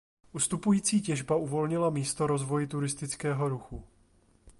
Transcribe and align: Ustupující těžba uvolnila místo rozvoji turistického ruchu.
Ustupující 0.33 1.01
těžba 1.01 1.35
uvolnila 1.35 1.89
místo 1.89 2.27
rozvoji 2.27 2.67
turistického 2.67 3.49
ruchu. 3.49 3.83